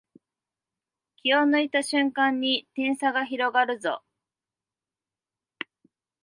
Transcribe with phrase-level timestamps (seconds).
[1.17, 4.01] 気を抜いた瞬間に点差が広がるぞ